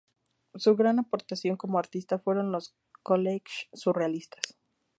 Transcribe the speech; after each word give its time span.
Su 0.55 0.75
gran 0.75 0.97
aportación 0.97 1.57
como 1.57 1.77
artista 1.77 2.17
fueron 2.17 2.51
los 2.51 2.73
"collages" 3.03 3.67
surrealistas. 3.71 4.57